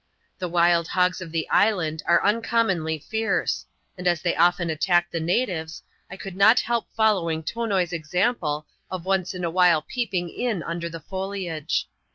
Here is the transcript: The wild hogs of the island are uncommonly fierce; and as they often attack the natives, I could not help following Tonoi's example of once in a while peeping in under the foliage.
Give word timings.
The 0.39 0.49
wild 0.49 0.87
hogs 0.87 1.21
of 1.21 1.31
the 1.31 1.47
island 1.51 2.01
are 2.07 2.25
uncommonly 2.25 2.97
fierce; 2.97 3.67
and 3.95 4.07
as 4.07 4.19
they 4.19 4.35
often 4.35 4.71
attack 4.71 5.11
the 5.11 5.19
natives, 5.19 5.83
I 6.09 6.17
could 6.17 6.35
not 6.35 6.59
help 6.61 6.87
following 6.95 7.43
Tonoi's 7.43 7.93
example 7.93 8.65
of 8.89 9.05
once 9.05 9.35
in 9.35 9.43
a 9.43 9.51
while 9.51 9.83
peeping 9.83 10.31
in 10.31 10.63
under 10.63 10.89
the 10.89 11.01
foliage. 11.01 11.87